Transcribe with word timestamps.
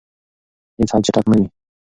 هیڅ 0.77 0.89
حل 0.93 1.01
چټک 1.05 1.25
نه 1.31 1.35
وي. 1.39 1.45